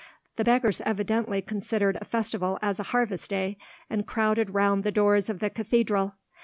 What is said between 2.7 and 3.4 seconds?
a harvest